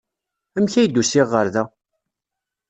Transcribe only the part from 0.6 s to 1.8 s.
ay d-usiɣ ɣer da?